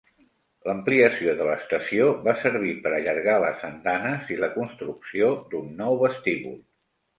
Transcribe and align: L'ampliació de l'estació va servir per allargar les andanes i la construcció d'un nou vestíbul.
L'ampliació 0.69 1.35
de 1.41 1.45
l'estació 1.49 2.07
va 2.29 2.33
servir 2.45 2.73
per 2.87 2.95
allargar 2.97 3.37
les 3.45 3.67
andanes 3.69 4.33
i 4.37 4.41
la 4.41 4.51
construcció 4.57 5.31
d'un 5.55 5.71
nou 5.85 6.03
vestíbul. 6.05 6.61